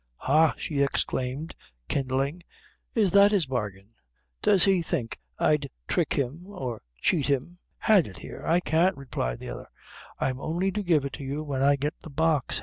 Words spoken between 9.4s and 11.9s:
the other; "I'm only to give it to you when I